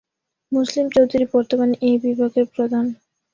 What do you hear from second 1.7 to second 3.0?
এ বিভাগের প্রধান।